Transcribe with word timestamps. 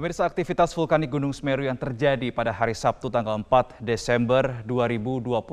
Pemirsa 0.00 0.24
aktivitas 0.24 0.72
vulkanik 0.72 1.12
Gunung 1.12 1.28
Semeru 1.28 1.60
yang 1.60 1.76
terjadi 1.76 2.32
pada 2.32 2.56
hari 2.56 2.72
Sabtu 2.72 3.12
tanggal 3.12 3.36
4 3.36 3.84
Desember 3.84 4.64
2021 4.64 5.44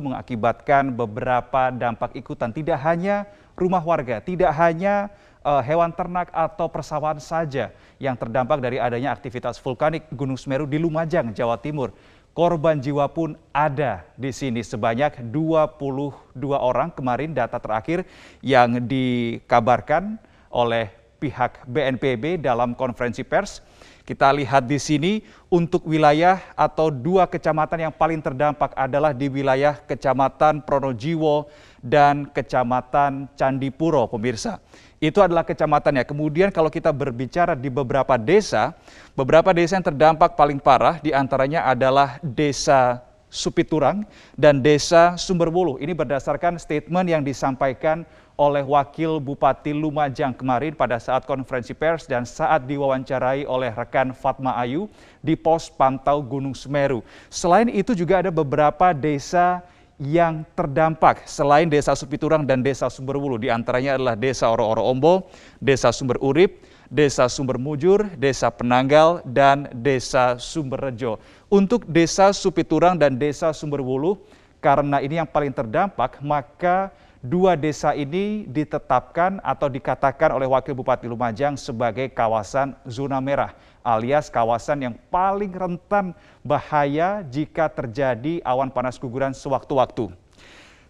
mengakibatkan 0.00 0.88
beberapa 0.88 1.68
dampak 1.68 2.16
ikutan. 2.16 2.48
Tidak 2.48 2.72
hanya 2.72 3.28
rumah 3.52 3.84
warga, 3.84 4.24
tidak 4.24 4.48
hanya 4.56 5.12
uh, 5.44 5.60
hewan 5.60 5.92
ternak 5.92 6.32
atau 6.32 6.72
persawahan 6.72 7.20
saja 7.20 7.68
yang 8.00 8.16
terdampak 8.16 8.64
dari 8.64 8.80
adanya 8.80 9.12
aktivitas 9.12 9.60
vulkanik 9.60 10.08
Gunung 10.08 10.40
Semeru 10.40 10.64
di 10.64 10.80
Lumajang, 10.80 11.28
Jawa 11.36 11.60
Timur. 11.60 11.92
Korban 12.32 12.80
jiwa 12.80 13.12
pun 13.12 13.36
ada 13.52 14.08
di 14.16 14.32
sini 14.32 14.64
sebanyak 14.64 15.20
22 15.20 16.32
orang 16.56 16.88
kemarin 16.96 17.36
data 17.36 17.60
terakhir 17.60 18.08
yang 18.40 18.88
dikabarkan 18.88 20.16
oleh 20.48 21.01
pihak 21.22 21.62
BNPB 21.70 22.42
dalam 22.42 22.74
konferensi 22.74 23.22
pers. 23.22 23.62
Kita 24.02 24.34
lihat 24.34 24.66
di 24.66 24.82
sini 24.82 25.12
untuk 25.46 25.86
wilayah 25.86 26.42
atau 26.58 26.90
dua 26.90 27.30
kecamatan 27.30 27.86
yang 27.86 27.94
paling 27.94 28.18
terdampak 28.18 28.74
adalah 28.74 29.14
di 29.14 29.30
wilayah 29.30 29.78
Kecamatan 29.78 30.66
Pronojiwo 30.66 31.46
dan 31.78 32.26
Kecamatan 32.34 33.30
Candipuro, 33.38 34.10
pemirsa. 34.10 34.58
Itu 34.98 35.22
adalah 35.22 35.46
kecamatannya. 35.46 36.02
Kemudian 36.02 36.50
kalau 36.50 36.70
kita 36.70 36.90
berbicara 36.90 37.54
di 37.54 37.70
beberapa 37.70 38.18
desa, 38.18 38.74
beberapa 39.14 39.54
desa 39.54 39.78
yang 39.78 39.86
terdampak 39.86 40.34
paling 40.34 40.58
parah 40.58 40.98
di 40.98 41.14
antaranya 41.14 41.66
adalah 41.66 42.22
Desa 42.22 43.02
Supiturang 43.26 44.06
dan 44.38 44.62
Desa 44.62 45.18
Sumberwuluh. 45.18 45.82
Ini 45.82 45.90
berdasarkan 45.90 46.58
statement 46.58 47.06
yang 47.06 47.22
disampaikan 47.26 48.06
oleh 48.42 48.66
Wakil 48.66 49.22
Bupati 49.22 49.70
Lumajang 49.70 50.34
kemarin 50.34 50.74
pada 50.74 50.98
saat 50.98 51.22
konferensi 51.22 51.70
pers 51.70 52.10
dan 52.10 52.26
saat 52.26 52.66
diwawancarai 52.66 53.46
oleh 53.46 53.70
rekan 53.70 54.10
Fatma 54.10 54.58
Ayu 54.58 54.90
di 55.22 55.38
pos 55.38 55.70
pantau 55.70 56.18
Gunung 56.18 56.58
Semeru. 56.58 57.06
Selain 57.30 57.70
itu 57.70 57.94
juga 57.94 58.18
ada 58.18 58.34
beberapa 58.34 58.90
desa 58.90 59.62
yang 60.02 60.42
terdampak 60.58 61.22
selain 61.30 61.70
Desa 61.70 61.94
Supiturang 61.94 62.42
dan 62.42 62.58
Desa 62.58 62.90
Sumberwulu. 62.90 63.38
Di 63.38 63.54
antaranya 63.54 63.94
adalah 63.94 64.18
Desa 64.18 64.50
Oro-Oro 64.50 64.82
Ombo, 64.82 65.30
Desa 65.62 65.94
Sumber 65.94 66.18
Urip, 66.18 66.66
Desa 66.90 67.30
Sumber 67.30 67.54
Mujur, 67.54 68.10
Desa 68.18 68.50
Penanggal, 68.50 69.22
dan 69.22 69.70
Desa 69.70 70.42
Sumberrejo. 70.42 71.22
Untuk 71.46 71.86
Desa 71.86 72.34
Supiturang 72.34 72.98
dan 72.98 73.14
Desa 73.14 73.54
Sumberwulu, 73.54 74.18
karena 74.58 74.98
ini 74.98 75.22
yang 75.22 75.28
paling 75.30 75.54
terdampak, 75.54 76.18
maka 76.18 76.90
dua 77.22 77.54
desa 77.54 77.94
ini 77.94 78.44
ditetapkan 78.50 79.38
atau 79.46 79.70
dikatakan 79.70 80.34
oleh 80.34 80.50
Wakil 80.50 80.74
Bupati 80.74 81.06
Lumajang 81.06 81.54
sebagai 81.54 82.10
kawasan 82.10 82.74
zona 82.82 83.22
merah 83.22 83.54
alias 83.86 84.26
kawasan 84.26 84.90
yang 84.90 84.94
paling 85.10 85.54
rentan 85.54 86.14
bahaya 86.42 87.22
jika 87.22 87.70
terjadi 87.70 88.42
awan 88.42 88.74
panas 88.74 88.98
guguran 88.98 89.30
sewaktu-waktu. 89.30 90.10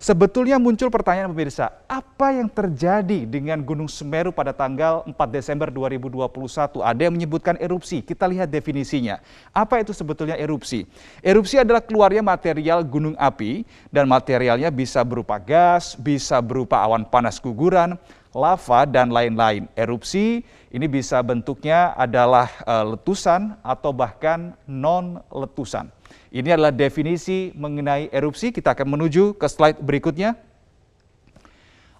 Sebetulnya 0.02 0.58
muncul 0.58 0.90
pertanyaan 0.90 1.30
pemirsa, 1.30 1.78
apa 1.86 2.34
yang 2.34 2.50
terjadi 2.50 3.22
dengan 3.22 3.62
Gunung 3.62 3.86
Semeru 3.86 4.34
pada 4.34 4.50
tanggal 4.50 5.06
4 5.06 5.14
Desember 5.30 5.70
2021? 5.70 6.82
Ada 6.82 7.06
yang 7.06 7.14
menyebutkan 7.14 7.54
erupsi, 7.62 8.02
kita 8.02 8.26
lihat 8.26 8.50
definisinya. 8.50 9.22
Apa 9.54 9.78
itu 9.78 9.94
sebetulnya 9.94 10.34
erupsi? 10.34 10.90
Erupsi 11.22 11.62
adalah 11.62 11.78
keluarnya 11.78 12.18
material 12.18 12.82
gunung 12.82 13.14
api 13.14 13.62
dan 13.94 14.10
materialnya 14.10 14.74
bisa 14.74 15.06
berupa 15.06 15.38
gas, 15.38 15.94
bisa 15.94 16.42
berupa 16.42 16.82
awan 16.82 17.06
panas 17.06 17.38
guguran, 17.38 17.94
lava, 18.32 18.88
dan 18.88 19.12
lain-lain. 19.12 19.68
Erupsi 19.76 20.44
ini 20.72 20.86
bisa 20.88 21.20
bentuknya 21.20 21.92
adalah 21.94 22.48
eh, 22.64 22.84
letusan 22.96 23.60
atau 23.60 23.92
bahkan 23.92 24.56
non-letusan. 24.64 25.92
Ini 26.32 26.56
adalah 26.56 26.72
definisi 26.72 27.52
mengenai 27.52 28.08
erupsi. 28.08 28.52
Kita 28.52 28.72
akan 28.72 28.96
menuju 28.96 29.36
ke 29.36 29.46
slide 29.48 29.80
berikutnya. 29.80 30.36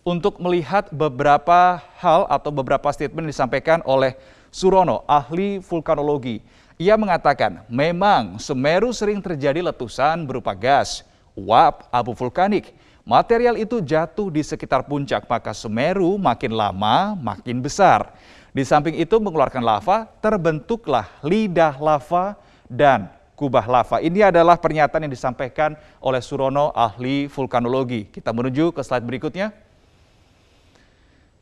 Untuk 0.03 0.42
melihat 0.42 0.91
beberapa 0.91 1.78
hal 2.03 2.26
atau 2.26 2.50
beberapa 2.50 2.91
statement 2.91 3.31
disampaikan 3.31 3.84
oleh 3.87 4.19
Surono, 4.50 5.06
ahli 5.06 5.62
vulkanologi. 5.62 6.42
Ia 6.76 6.98
mengatakan, 6.98 7.62
memang 7.71 8.42
Semeru 8.42 8.91
sering 8.91 9.22
terjadi 9.22 9.62
letusan 9.62 10.26
berupa 10.26 10.59
gas, 10.59 11.06
uap, 11.38 11.87
abu 11.94 12.12
vulkanik. 12.19 12.75
Material 13.02 13.58
itu 13.58 13.82
jatuh 13.82 14.30
di 14.30 14.46
sekitar 14.46 14.86
puncak, 14.86 15.26
maka 15.26 15.50
Semeru 15.50 16.14
makin 16.14 16.54
lama 16.54 17.18
makin 17.18 17.58
besar. 17.58 18.14
Di 18.54 18.62
samping 18.62 18.94
itu 18.94 19.18
mengeluarkan 19.18 19.58
lava, 19.58 20.06
terbentuklah 20.22 21.10
lidah 21.18 21.82
lava 21.82 22.38
dan 22.70 23.10
kubah 23.34 23.66
lava. 23.66 23.98
Ini 23.98 24.30
adalah 24.30 24.54
pernyataan 24.54 25.10
yang 25.10 25.14
disampaikan 25.18 25.74
oleh 25.98 26.22
Surono, 26.22 26.70
ahli 26.78 27.26
vulkanologi. 27.26 28.06
Kita 28.06 28.30
menuju 28.30 28.70
ke 28.70 28.86
slide 28.86 29.02
berikutnya. 29.02 29.50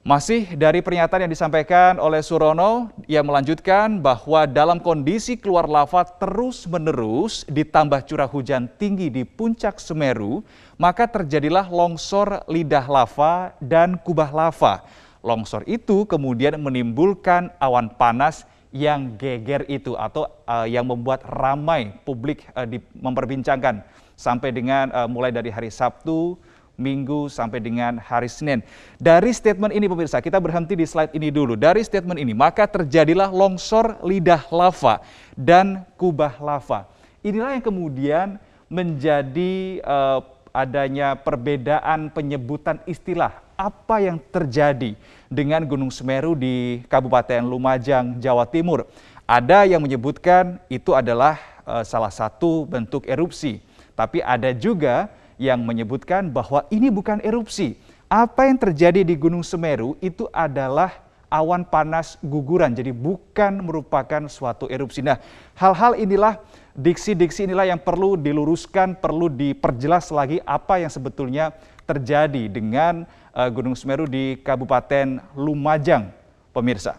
Masih 0.00 0.56
dari 0.56 0.80
pernyataan 0.80 1.28
yang 1.28 1.32
disampaikan 1.36 2.00
oleh 2.00 2.24
Surono, 2.24 2.88
ia 3.04 3.20
melanjutkan 3.20 4.00
bahwa 4.00 4.48
dalam 4.48 4.80
kondisi 4.80 5.36
keluar 5.36 5.68
lava 5.68 6.08
terus-menerus 6.08 7.44
ditambah 7.44 8.08
curah 8.08 8.24
hujan 8.24 8.64
tinggi 8.80 9.12
di 9.12 9.28
puncak 9.28 9.76
Semeru, 9.76 10.40
maka 10.80 11.04
terjadilah 11.04 11.68
longsor 11.68 12.48
lidah 12.48 12.88
lava 12.88 13.52
dan 13.60 14.00
kubah 14.00 14.32
lava. 14.32 14.88
Longsor 15.20 15.68
itu 15.68 16.08
kemudian 16.08 16.56
menimbulkan 16.56 17.52
awan 17.60 17.92
panas 17.92 18.48
yang 18.72 19.20
geger 19.20 19.68
itu 19.68 20.00
atau 20.00 20.32
uh, 20.48 20.64
yang 20.64 20.88
membuat 20.88 21.28
ramai 21.28 21.92
publik 22.08 22.48
uh, 22.56 22.64
di, 22.64 22.80
memperbincangkan 22.96 23.84
sampai 24.16 24.48
dengan 24.48 24.88
uh, 24.96 25.04
mulai 25.04 25.28
dari 25.28 25.52
hari 25.52 25.68
Sabtu, 25.68 26.40
Minggu 26.80 27.28
sampai 27.28 27.60
dengan 27.60 28.00
hari 28.00 28.26
Senin. 28.26 28.64
Dari 28.96 29.30
statement 29.36 29.76
ini 29.76 29.84
pemirsa, 29.84 30.24
kita 30.24 30.40
berhenti 30.40 30.72
di 30.72 30.88
slide 30.88 31.12
ini 31.12 31.28
dulu. 31.28 31.54
Dari 31.60 31.84
statement 31.84 32.16
ini, 32.16 32.32
maka 32.32 32.64
terjadilah 32.64 33.28
longsor 33.28 34.00
lidah 34.00 34.48
lava 34.48 35.04
dan 35.36 35.84
kubah 36.00 36.40
lava. 36.40 36.88
Inilah 37.20 37.52
yang 37.52 37.64
kemudian 37.64 38.26
menjadi 38.72 39.84
uh, 39.84 40.24
adanya 40.56 41.14
perbedaan 41.20 42.08
penyebutan 42.10 42.80
istilah 42.88 43.44
apa 43.60 44.00
yang 44.00 44.16
terjadi 44.32 44.96
dengan 45.28 45.62
Gunung 45.68 45.92
Semeru 45.92 46.32
di 46.32 46.80
Kabupaten 46.88 47.44
Lumajang, 47.44 48.16
Jawa 48.16 48.48
Timur. 48.48 48.88
Ada 49.28 49.68
yang 49.68 49.84
menyebutkan 49.84 50.58
itu 50.72 50.96
adalah 50.96 51.38
uh, 51.68 51.84
salah 51.84 52.10
satu 52.10 52.64
bentuk 52.66 53.04
erupsi, 53.04 53.60
tapi 53.92 54.24
ada 54.24 54.50
juga 54.56 55.12
yang 55.40 55.64
menyebutkan 55.64 56.28
bahwa 56.28 56.68
ini 56.68 56.92
bukan 56.92 57.24
erupsi. 57.24 57.80
Apa 58.12 58.44
yang 58.44 58.60
terjadi 58.60 59.00
di 59.00 59.16
Gunung 59.16 59.40
Semeru 59.40 59.96
itu 60.04 60.28
adalah 60.28 61.00
awan 61.32 61.64
panas 61.64 62.20
guguran, 62.20 62.74
jadi 62.74 62.90
bukan 62.90 63.64
merupakan 63.64 64.26
suatu 64.26 64.66
erupsi. 64.66 65.00
Nah, 65.00 65.16
hal-hal 65.56 65.96
inilah 65.96 66.42
diksi-diksi 66.74 67.46
inilah 67.46 67.70
yang 67.70 67.80
perlu 67.80 68.18
diluruskan, 68.18 68.98
perlu 68.98 69.30
diperjelas 69.30 70.10
lagi 70.10 70.42
apa 70.42 70.82
yang 70.82 70.90
sebetulnya 70.90 71.54
terjadi 71.86 72.50
dengan 72.50 73.06
uh, 73.32 73.48
Gunung 73.48 73.78
Semeru 73.78 74.10
di 74.10 74.42
Kabupaten 74.42 75.22
Lumajang, 75.38 76.10
pemirsa. 76.50 76.98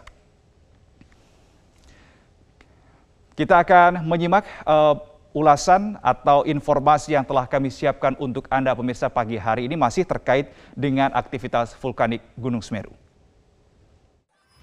Kita 3.36 3.60
akan 3.60 4.08
menyimak 4.08 4.48
uh, 4.64 5.11
ulasan 5.32 5.96
atau 6.04 6.44
informasi 6.44 7.16
yang 7.16 7.24
telah 7.24 7.48
kami 7.48 7.72
siapkan 7.72 8.16
untuk 8.20 8.48
Anda 8.52 8.76
pemirsa 8.76 9.08
pagi 9.08 9.40
hari 9.40 9.68
ini 9.68 9.80
masih 9.80 10.04
terkait 10.04 10.52
dengan 10.76 11.12
aktivitas 11.16 11.76
vulkanik 11.80 12.20
Gunung 12.36 12.64
Semeru. 12.64 12.92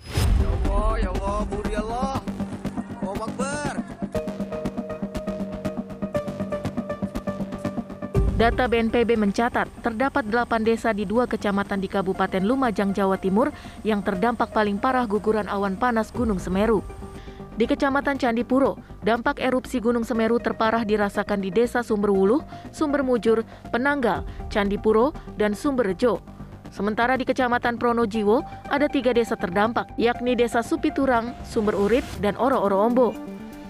Ya 0.08 0.48
Allah, 0.48 0.88
ya 1.00 1.10
Allah, 1.12 1.40
Allah. 1.80 2.18
Data 8.38 8.70
BNPB 8.70 9.18
mencatat 9.18 9.66
terdapat 9.82 10.22
8 10.30 10.62
desa 10.62 10.94
di 10.94 11.02
dua 11.02 11.26
kecamatan 11.26 11.82
di 11.82 11.90
Kabupaten 11.90 12.38
Lumajang, 12.38 12.94
Jawa 12.94 13.18
Timur 13.18 13.50
yang 13.82 13.98
terdampak 13.98 14.54
paling 14.54 14.78
parah 14.78 15.10
guguran 15.10 15.50
awan 15.50 15.74
panas 15.74 16.14
Gunung 16.14 16.38
Semeru. 16.38 16.86
Di 17.58 17.66
Kecamatan 17.66 18.22
Candipuro, 18.22 18.78
dampak 19.02 19.42
erupsi 19.42 19.82
Gunung 19.82 20.06
Semeru 20.06 20.38
terparah 20.38 20.86
dirasakan 20.86 21.42
di 21.42 21.50
Desa 21.50 21.82
Sumberwuluh, 21.82 22.38
Sumbermujur, 22.70 23.42
Penanggal, 23.74 24.22
Candipuro, 24.46 25.10
dan 25.34 25.58
Sumberrejo. 25.58 26.22
Sementara 26.70 27.18
di 27.18 27.26
Kecamatan 27.26 27.74
Pronojiwo 27.74 28.46
ada 28.70 28.86
tiga 28.86 29.10
desa 29.10 29.34
terdampak, 29.34 29.90
yakni 29.98 30.38
Desa 30.38 30.62
Supiturang, 30.62 31.34
Sumber 31.42 31.74
Urip, 31.74 32.06
dan 32.22 32.38
Oro-Oro 32.38 32.78
Ombo. 32.78 33.10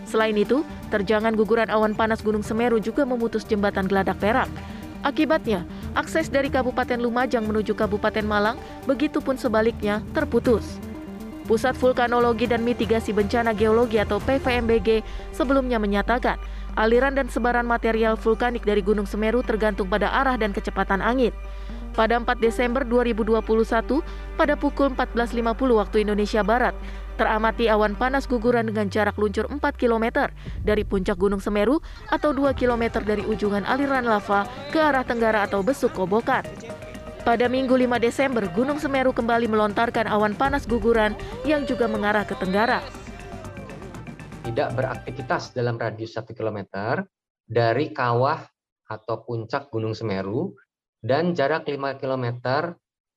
Selain 0.04 0.36
itu, 0.36 0.68
terjangan 0.92 1.32
guguran 1.32 1.72
awan 1.72 1.96
panas 1.96 2.20
Gunung 2.20 2.44
Semeru 2.44 2.76
juga 2.84 3.08
memutus 3.08 3.40
jembatan 3.48 3.88
Geladak 3.88 4.20
Perak. 4.20 4.52
Akibatnya, 5.00 5.64
akses 5.96 6.28
dari 6.28 6.52
Kabupaten 6.52 7.00
Lumajang 7.00 7.48
menuju 7.48 7.72
Kabupaten 7.72 8.26
Malang, 8.28 8.60
begitupun 8.84 9.40
sebaliknya, 9.40 10.04
terputus. 10.12 10.76
Pusat 11.48 11.80
Vulkanologi 11.80 12.44
dan 12.44 12.60
Mitigasi 12.60 13.16
Bencana 13.16 13.56
Geologi 13.56 13.96
atau 13.96 14.20
PVMBG 14.20 15.00
sebelumnya 15.32 15.80
menyatakan 15.80 16.36
aliran 16.76 17.16
dan 17.16 17.32
sebaran 17.32 17.64
material 17.64 18.20
vulkanik 18.20 18.68
dari 18.68 18.84
Gunung 18.84 19.08
Semeru 19.08 19.40
tergantung 19.40 19.88
pada 19.88 20.12
arah 20.12 20.36
dan 20.36 20.52
kecepatan 20.52 21.00
angin. 21.00 21.32
Pada 21.96 22.14
4 22.14 22.38
Desember 22.38 22.84
2021, 22.86 23.42
pada 24.38 24.54
pukul 24.54 24.92
14.50 24.94 25.42
waktu 25.82 25.96
Indonesia 26.06 26.46
Barat, 26.46 26.76
teramati 27.18 27.66
awan 27.66 27.98
panas 27.98 28.30
guguran 28.30 28.70
dengan 28.70 28.86
jarak 28.86 29.18
luncur 29.18 29.50
4 29.50 29.58
km 29.74 30.30
dari 30.62 30.86
puncak 30.86 31.18
Gunung 31.18 31.42
Semeru 31.42 31.82
atau 32.06 32.30
2 32.30 32.54
km 32.54 33.02
dari 33.02 33.26
ujungan 33.26 33.66
aliran 33.66 34.06
lava 34.06 34.46
ke 34.70 34.78
arah 34.78 35.02
tenggara 35.02 35.48
atau 35.48 35.64
besuk 35.64 35.90
kobokan. 35.96 36.46
Pada 37.28 37.44
Minggu 37.44 37.76
5 37.76 38.00
Desember, 38.00 38.40
Gunung 38.56 38.80
Semeru 38.80 39.12
kembali 39.12 39.52
melontarkan 39.52 40.08
awan 40.08 40.32
panas 40.32 40.64
guguran 40.64 41.12
yang 41.44 41.68
juga 41.68 41.84
mengarah 41.84 42.24
ke 42.24 42.32
tenggara. 42.40 42.80
Tidak 44.48 44.72
beraktivitas 44.72 45.52
dalam 45.52 45.76
radius 45.76 46.16
1 46.16 46.24
km 46.32 46.64
dari 47.44 47.92
kawah 47.92 48.48
atau 48.88 49.28
puncak 49.28 49.68
Gunung 49.68 49.92
Semeru 49.92 50.56
dan 51.04 51.36
jarak 51.36 51.68
5 51.68 52.00
km 52.00 52.40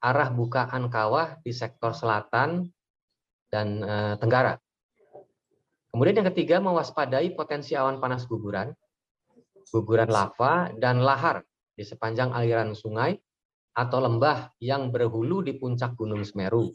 arah 0.03 0.27
bukaan 0.27 0.91
kawah 0.91 1.39
di 1.39 1.55
sektor 1.55 1.95
selatan 1.95 2.67
dan 3.47 3.79
e, 3.79 3.95
tenggara. 4.19 4.59
Kemudian 5.87 6.19
yang 6.19 6.27
ketiga 6.35 6.59
mewaspadai 6.59 7.31
potensi 7.31 7.79
awan 7.79 8.03
panas 8.03 8.27
guguran, 8.27 8.75
guguran 9.71 10.11
lava 10.11 10.67
dan 10.75 10.99
lahar 10.99 11.47
di 11.79 11.87
sepanjang 11.87 12.35
aliran 12.35 12.75
sungai 12.75 13.15
atau 13.71 14.03
lembah 14.03 14.51
yang 14.59 14.91
berhulu 14.91 15.43
di 15.43 15.55
puncak 15.55 15.95
Gunung 15.95 16.23
Semeru. 16.27 16.71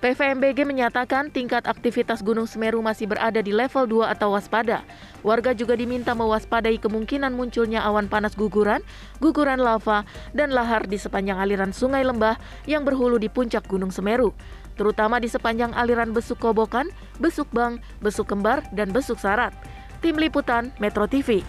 PVMBG 0.00 0.64
menyatakan 0.64 1.28
tingkat 1.28 1.68
aktivitas 1.68 2.24
Gunung 2.24 2.48
Semeru 2.48 2.80
masih 2.80 3.04
berada 3.04 3.44
di 3.44 3.52
level 3.52 3.84
2 4.00 4.16
atau 4.16 4.32
waspada. 4.32 4.80
Warga 5.20 5.52
juga 5.52 5.76
diminta 5.76 6.16
mewaspadai 6.16 6.80
kemungkinan 6.80 7.36
munculnya 7.36 7.84
awan 7.84 8.08
panas 8.08 8.32
guguran, 8.32 8.80
guguran 9.20 9.60
lava, 9.60 10.08
dan 10.32 10.56
lahar 10.56 10.88
di 10.88 10.96
sepanjang 10.96 11.36
aliran 11.36 11.76
sungai 11.76 12.00
lembah 12.00 12.40
yang 12.64 12.80
berhulu 12.80 13.20
di 13.20 13.28
puncak 13.28 13.68
Gunung 13.68 13.92
Semeru, 13.92 14.32
terutama 14.80 15.20
di 15.20 15.28
sepanjang 15.28 15.76
aliran 15.76 16.16
Besuk 16.16 16.40
Kobokan, 16.40 16.88
Besuk 17.20 17.52
Bang, 17.52 17.84
Besuk 18.00 18.32
Kembar, 18.32 18.64
dan 18.72 18.96
Besuk 18.96 19.20
Sarat. 19.20 19.52
Tim 20.00 20.16
Liputan 20.16 20.72
Metro 20.80 21.04
TV. 21.04 21.44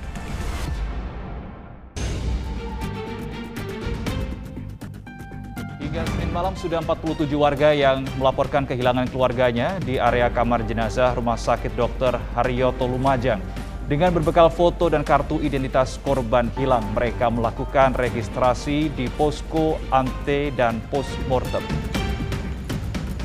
Malam 6.31 6.55
sudah 6.55 6.79
47 6.79 7.27
warga 7.35 7.75
yang 7.75 8.07
melaporkan 8.15 8.63
kehilangan 8.63 9.11
keluarganya 9.11 9.75
di 9.83 9.99
area 9.99 10.31
kamar 10.31 10.63
jenazah 10.63 11.11
Rumah 11.11 11.35
Sakit 11.35 11.75
Dr. 11.75 12.15
Haryoto 12.39 12.87
Lumajang. 12.87 13.43
Dengan 13.91 14.15
berbekal 14.15 14.47
foto 14.47 14.87
dan 14.87 15.03
kartu 15.03 15.43
identitas 15.43 15.99
korban 15.99 16.47
hilang, 16.55 16.87
mereka 16.95 17.27
melakukan 17.27 17.91
registrasi 17.99 18.87
di 18.95 19.11
posko 19.19 19.75
ante 19.91 20.55
dan 20.55 20.79
postmortem. 20.87 21.67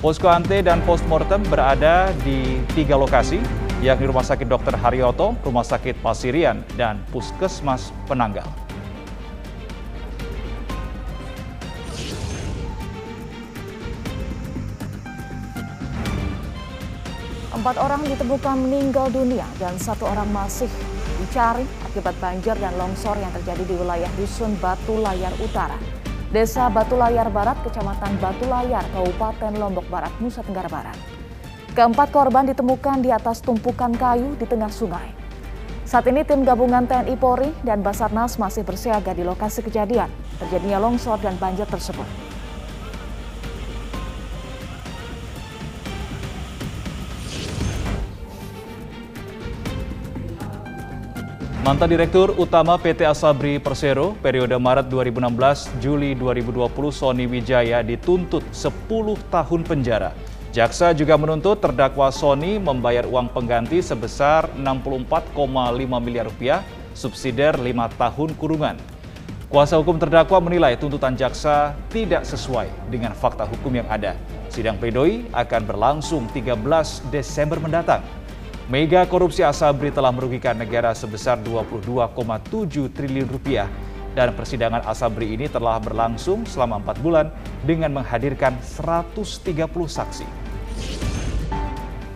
Posko 0.03 0.27
ante 0.27 0.59
dan 0.67 0.83
postmortem 0.83 1.47
berada 1.47 2.11
di 2.27 2.59
tiga 2.75 2.99
lokasi, 2.99 3.39
yakni 3.87 4.11
Rumah 4.11 4.27
Sakit 4.27 4.51
Dr. 4.51 4.75
Haryoto, 4.75 5.39
Rumah 5.47 5.63
Sakit 5.63 6.03
Pasirian, 6.03 6.67
dan 6.75 6.99
Puskesmas 7.15 7.95
Penanggal. 8.11 8.66
Empat 17.67 17.83
orang 17.83 18.07
ditemukan 18.07 18.63
meninggal 18.63 19.11
dunia 19.11 19.43
dan 19.59 19.75
satu 19.75 20.07
orang 20.07 20.31
masih 20.31 20.71
dicari 21.19 21.67
akibat 21.83 22.15
banjir 22.23 22.55
dan 22.63 22.71
longsor 22.79 23.19
yang 23.19 23.35
terjadi 23.35 23.67
di 23.67 23.75
wilayah 23.75 24.07
Dusun 24.15 24.55
Batu 24.63 24.95
Layar 25.03 25.35
Utara. 25.43 25.75
Desa 26.31 26.71
Batu 26.71 26.95
Layar 26.95 27.27
Barat, 27.27 27.59
Kecamatan 27.67 28.23
Batu 28.23 28.47
Layar, 28.47 28.87
Kabupaten 28.95 29.59
Lombok 29.59 29.83
Barat, 29.91 30.15
Nusa 30.23 30.47
Tenggara 30.47 30.71
Barat. 30.71 30.95
Keempat 31.75 32.15
korban 32.15 32.47
ditemukan 32.47 33.03
di 33.03 33.11
atas 33.11 33.43
tumpukan 33.43 33.91
kayu 33.99 34.39
di 34.39 34.47
tengah 34.47 34.71
sungai. 34.71 35.11
Saat 35.83 36.07
ini 36.07 36.23
tim 36.23 36.47
gabungan 36.47 36.87
TNI 36.87 37.19
Polri 37.19 37.51
dan 37.67 37.83
Basarnas 37.83 38.39
masih 38.39 38.63
bersiaga 38.63 39.11
di 39.11 39.27
lokasi 39.27 39.67
kejadian 39.67 40.07
terjadinya 40.39 40.79
longsor 40.79 41.19
dan 41.19 41.35
banjir 41.35 41.67
tersebut. 41.67 42.36
Mantan 51.67 51.91
Direktur 51.91 52.31
Utama 52.39 52.79
PT 52.79 53.03
Asabri 53.03 53.59
Persero 53.59 54.15
periode 54.23 54.55
Maret 54.55 54.87
2016 54.87 55.83
Juli 55.83 56.15
2020 56.15 56.63
Sony 56.95 57.27
Wijaya 57.27 57.83
dituntut 57.83 58.47
10 58.55 58.87
tahun 59.35 59.61
penjara. 59.67 60.15
Jaksa 60.55 60.95
juga 60.95 61.19
menuntut 61.19 61.59
terdakwa 61.59 62.15
Sony 62.15 62.63
membayar 62.63 63.03
uang 63.03 63.35
pengganti 63.35 63.83
sebesar 63.83 64.47
64,5 64.55 65.35
miliar 65.99 66.31
rupiah, 66.31 66.63
subsidiar 66.95 67.59
5 67.59 67.99
tahun 67.99 68.31
kurungan. 68.39 68.79
Kuasa 69.51 69.75
hukum 69.75 69.99
terdakwa 69.99 70.39
menilai 70.39 70.79
tuntutan 70.79 71.19
jaksa 71.19 71.75
tidak 71.91 72.23
sesuai 72.31 72.71
dengan 72.95 73.11
fakta 73.11 73.43
hukum 73.43 73.75
yang 73.75 73.91
ada. 73.91 74.15
Sidang 74.55 74.79
pledoi 74.79 75.27
akan 75.35 75.67
berlangsung 75.67 76.31
13 76.31 76.63
Desember 77.11 77.59
mendatang. 77.59 78.07
Mega 78.67 79.07
korupsi 79.07 79.47
Asabri 79.47 79.95
telah 79.95 80.11
merugikan 80.11 80.59
negara 80.59 80.91
sebesar 80.91 81.39
22,7 81.39 82.11
triliun 82.91 83.31
rupiah 83.31 83.71
dan 84.11 84.35
persidangan 84.35 84.83
Asabri 84.83 85.39
ini 85.39 85.47
telah 85.47 85.79
berlangsung 85.79 86.43
selama 86.51 86.83
empat 86.83 86.99
bulan 86.99 87.31
dengan 87.63 87.95
menghadirkan 87.95 88.59
130 88.59 89.71
saksi. 89.71 90.27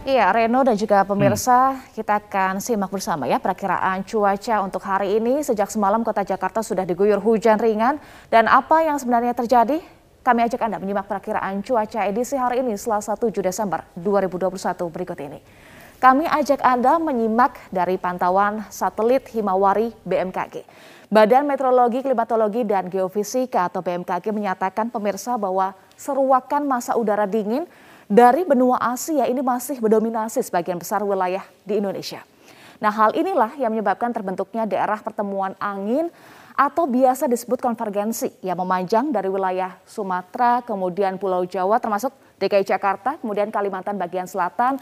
Iya, 0.03 0.27
Reno 0.35 0.67
dan 0.67 0.75
juga 0.75 1.07
pemirsa, 1.07 1.71
hmm. 1.71 1.95
kita 1.95 2.19
akan 2.19 2.59
simak 2.59 2.91
bersama 2.91 3.31
ya 3.31 3.39
perakiraan 3.39 4.03
cuaca 4.03 4.67
untuk 4.67 4.83
hari 4.83 5.23
ini. 5.23 5.47
Sejak 5.47 5.71
semalam 5.71 6.03
kota 6.03 6.27
Jakarta 6.27 6.67
sudah 6.67 6.83
diguyur 6.83 7.23
hujan 7.23 7.63
ringan 7.63 8.03
dan 8.27 8.51
apa 8.51 8.83
yang 8.83 8.99
sebenarnya 8.99 9.39
terjadi? 9.39 9.79
Kami 10.27 10.51
ajak 10.51 10.67
Anda 10.67 10.83
menyimak 10.83 11.07
perakiraan 11.07 11.63
cuaca 11.63 12.11
edisi 12.11 12.35
hari 12.35 12.59
ini 12.67 12.75
Selasa 12.75 13.15
7 13.15 13.39
Desember 13.39 13.87
2021 13.95 14.51
berikut 14.91 15.21
ini. 15.23 15.39
Kami 16.01 16.25
ajak 16.25 16.65
Anda 16.65 16.97
menyimak 16.97 17.61
dari 17.69 18.01
pantauan 18.01 18.65
satelit 18.73 19.29
Himawari 19.37 19.93
BMKG. 20.09 20.65
Badan 21.13 21.45
Meteorologi, 21.45 22.01
Klimatologi, 22.01 22.65
dan 22.65 22.89
Geofisika 22.89 23.69
atau 23.69 23.85
BMKG 23.85 24.33
menyatakan 24.33 24.89
pemirsa 24.89 25.37
bahwa 25.37 25.77
seruakan 26.01 26.65
masa 26.65 26.97
udara 26.97 27.29
dingin 27.29 27.69
dari 28.09 28.49
benua 28.49 28.81
Asia 28.81 29.29
ini 29.29 29.45
masih 29.45 29.77
mendominasi 29.77 30.41
sebagian 30.41 30.81
besar 30.81 31.05
wilayah 31.05 31.45
di 31.69 31.77
Indonesia. 31.77 32.25
Nah 32.81 32.97
hal 32.97 33.13
inilah 33.13 33.61
yang 33.61 33.69
menyebabkan 33.69 34.09
terbentuknya 34.09 34.65
daerah 34.65 35.05
pertemuan 35.05 35.53
angin 35.61 36.09
atau 36.57 36.89
biasa 36.89 37.29
disebut 37.29 37.61
konvergensi 37.61 38.33
yang 38.41 38.57
memanjang 38.57 39.13
dari 39.13 39.29
wilayah 39.29 39.77
Sumatera, 39.85 40.65
kemudian 40.65 41.21
Pulau 41.21 41.45
Jawa 41.45 41.77
termasuk 41.77 42.17
DKI 42.41 42.65
Jakarta, 42.65 43.21
kemudian 43.21 43.53
Kalimantan 43.53 44.01
bagian 44.01 44.25
selatan, 44.25 44.81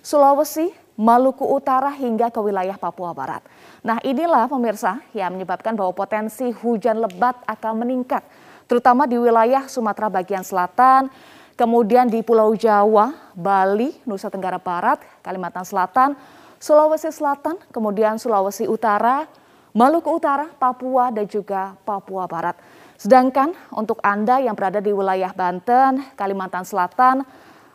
Sulawesi, 0.00 0.72
Maluku 1.00 1.48
Utara 1.48 1.88
hingga 1.92 2.28
ke 2.28 2.40
wilayah 2.40 2.76
Papua 2.76 3.16
Barat. 3.16 3.40
Nah 3.80 3.96
inilah 4.04 4.44
pemirsa 4.48 5.00
yang 5.16 5.32
menyebabkan 5.32 5.72
bahwa 5.72 5.96
potensi 5.96 6.52
hujan 6.52 7.00
lebat 7.00 7.40
akan 7.48 7.84
meningkat, 7.84 8.20
terutama 8.68 9.08
di 9.08 9.16
wilayah 9.16 9.64
Sumatera 9.64 10.12
bagian 10.12 10.44
selatan, 10.44 11.08
kemudian 11.56 12.08
di 12.08 12.20
Pulau 12.20 12.52
Jawa, 12.52 13.16
Bali, 13.32 13.96
Nusa 14.04 14.28
Tenggara 14.28 14.60
Barat, 14.60 15.00
Kalimantan 15.24 15.64
Selatan, 15.64 16.12
Sulawesi 16.60 17.08
Selatan, 17.08 17.56
kemudian 17.72 18.20
Sulawesi 18.20 18.68
Utara, 18.68 19.24
Maluku 19.72 20.12
Utara, 20.12 20.52
Papua, 20.52 21.08
dan 21.08 21.24
juga 21.24 21.72
Papua 21.88 22.28
Barat. 22.28 22.56
Sedangkan 23.00 23.56
untuk 23.72 23.96
Anda 24.04 24.36
yang 24.44 24.52
berada 24.52 24.84
di 24.84 24.92
wilayah 24.92 25.32
Banten, 25.32 26.04
Kalimantan 26.12 26.68
Selatan, 26.68 27.24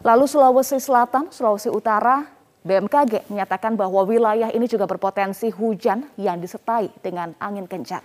Lalu 0.03 0.25
Sulawesi 0.27 0.81
Selatan, 0.81 1.31
Sulawesi 1.31 1.71
Utara, 1.71 2.25
BMKG 2.65 3.29
menyatakan 3.29 3.77
bahwa 3.77 4.01
wilayah 4.03 4.49
ini 4.49 4.65
juga 4.65 4.89
berpotensi 4.89 5.53
hujan 5.53 6.09
yang 6.17 6.41
disertai 6.41 6.89
dengan 7.05 7.37
angin 7.37 7.69
kencang. 7.69 8.01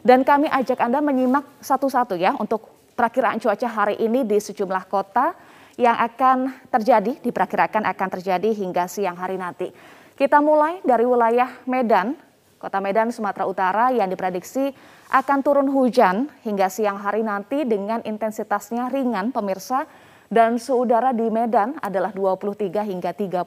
Dan 0.00 0.24
kami 0.24 0.48
ajak 0.48 0.80
Anda 0.80 1.04
menyimak 1.04 1.44
satu-satu 1.60 2.16
ya 2.16 2.32
untuk 2.40 2.64
perakiraan 2.96 3.36
cuaca 3.36 3.68
hari 3.68 4.00
ini 4.00 4.24
di 4.24 4.40
sejumlah 4.40 4.88
kota 4.88 5.36
yang 5.76 5.94
akan 5.94 6.66
terjadi, 6.72 7.20
diperkirakan 7.22 7.86
akan 7.86 8.08
terjadi 8.18 8.50
hingga 8.50 8.90
siang 8.90 9.14
hari 9.14 9.36
nanti. 9.36 9.70
Kita 10.18 10.42
mulai 10.42 10.82
dari 10.82 11.06
wilayah 11.06 11.62
Medan, 11.68 12.18
kota 12.58 12.82
Medan, 12.82 13.14
Sumatera 13.14 13.46
Utara 13.46 13.94
yang 13.94 14.10
diprediksi 14.10 14.74
akan 15.14 15.38
turun 15.46 15.70
hujan 15.70 16.26
hingga 16.42 16.66
siang 16.66 16.98
hari 16.98 17.22
nanti 17.22 17.62
dengan 17.62 18.02
intensitasnya 18.02 18.90
ringan 18.90 19.30
pemirsa 19.30 19.86
dan 20.28 20.60
suhu 20.60 20.84
udara 20.84 21.16
di 21.16 21.24
Medan 21.32 21.80
adalah 21.80 22.12
23 22.12 22.68
hingga 22.84 23.10
32 23.16 23.44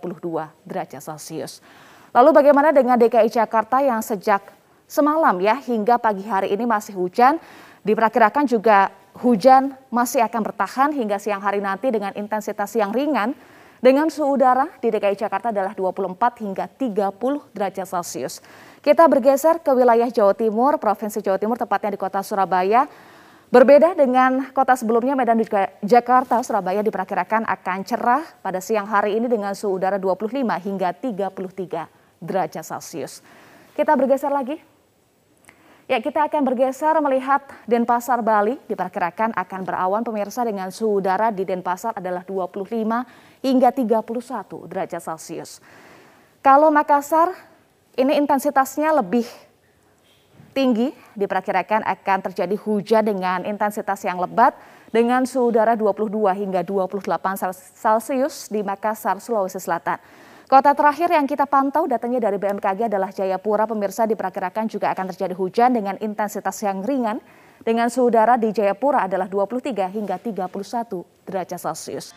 derajat 0.65 1.01
Celcius. 1.01 1.61
Lalu 2.11 2.29
bagaimana 2.35 2.75
dengan 2.75 2.99
DKI 2.99 3.29
Jakarta 3.31 3.79
yang 3.79 4.03
sejak 4.03 4.43
semalam 4.89 5.39
ya 5.39 5.55
hingga 5.61 5.95
pagi 6.01 6.27
hari 6.27 6.51
ini 6.51 6.67
masih 6.67 6.97
hujan, 6.97 7.39
diperkirakan 7.85 8.43
juga 8.49 8.91
hujan 9.23 9.77
masih 9.87 10.19
akan 10.25 10.41
bertahan 10.43 10.89
hingga 10.91 11.21
siang 11.21 11.39
hari 11.39 11.63
nanti 11.63 11.87
dengan 11.93 12.11
intensitas 12.17 12.75
yang 12.75 12.91
ringan 12.91 13.31
dengan 13.81 14.11
suhu 14.13 14.37
udara 14.37 14.69
di 14.77 14.93
DKI 14.93 15.17
Jakarta 15.17 15.49
adalah 15.49 15.73
24 15.73 16.43
hingga 16.45 16.65
30 16.69 17.55
derajat 17.55 17.87
Celcius. 17.89 18.43
Kita 18.81 19.09
bergeser 19.09 19.57
ke 19.61 19.73
wilayah 19.73 20.09
Jawa 20.09 20.37
Timur, 20.37 20.77
Provinsi 20.77 21.21
Jawa 21.21 21.41
Timur 21.41 21.57
tepatnya 21.57 21.93
di 21.93 21.99
kota 22.01 22.21
Surabaya. 22.21 22.85
Berbeda 23.51 23.91
dengan 23.99 24.47
kota 24.55 24.79
sebelumnya, 24.79 25.11
Medan 25.11 25.35
dan 25.35 25.43
juga 25.43 25.67
Jakarta, 25.83 26.39
Surabaya 26.39 26.79
diperkirakan 26.79 27.43
akan 27.43 27.83
cerah 27.83 28.23
pada 28.39 28.63
siang 28.63 28.87
hari 28.87 29.19
ini 29.19 29.27
dengan 29.27 29.51
suhu 29.51 29.75
udara 29.75 29.99
25 29.99 30.31
hingga 30.39 30.95
33 30.95 32.23
derajat 32.23 32.63
Celcius. 32.63 33.19
Kita 33.75 33.91
bergeser 33.99 34.31
lagi. 34.31 34.55
Ya, 35.83 35.99
kita 35.99 36.31
akan 36.31 36.47
bergeser 36.47 36.95
melihat 37.03 37.43
Denpasar 37.67 38.23
Bali 38.23 38.55
diperkirakan 38.71 39.35
akan 39.35 39.61
berawan 39.67 40.07
pemirsa 40.07 40.47
dengan 40.47 40.71
suhu 40.71 41.03
udara 41.03 41.27
di 41.27 41.43
Denpasar 41.43 41.99
adalah 41.99 42.23
25 42.23 42.63
hingga 43.43 43.69
31 43.75 44.71
derajat 44.71 45.03
Celcius. 45.03 45.59
Kalau 46.39 46.71
Makassar, 46.71 47.35
ini 47.99 48.15
intensitasnya 48.15 48.95
lebih 48.95 49.27
tinggi 50.51 50.91
diperkirakan 51.15 51.83
akan 51.83 52.17
terjadi 52.31 52.55
hujan 52.61 53.03
dengan 53.07 53.43
intensitas 53.47 54.03
yang 54.03 54.19
lebat 54.19 54.55
dengan 54.91 55.23
suhu 55.23 55.49
udara 55.49 55.79
22 55.79 56.11
hingga 56.35 56.61
28 56.67 57.07
Celcius 57.75 58.51
di 58.51 58.61
Makassar, 58.61 59.17
Sulawesi 59.23 59.59
Selatan. 59.59 59.97
Kota 60.51 60.75
terakhir 60.75 61.15
yang 61.15 61.23
kita 61.23 61.47
pantau 61.47 61.87
datanya 61.87 62.27
dari 62.27 62.35
BMKG 62.35 62.91
adalah 62.91 63.07
Jayapura. 63.07 63.63
Pemirsa 63.63 64.03
diperkirakan 64.03 64.67
juga 64.67 64.91
akan 64.91 65.15
terjadi 65.15 65.31
hujan 65.31 65.71
dengan 65.71 65.95
intensitas 66.03 66.59
yang 66.59 66.83
ringan 66.83 67.23
dengan 67.63 67.87
suhu 67.87 68.11
udara 68.11 68.35
di 68.35 68.51
Jayapura 68.51 69.07
adalah 69.07 69.31
23 69.31 69.71
hingga 69.87 70.19
31 70.19 70.51
derajat 71.23 71.55
Celcius. 71.55 72.11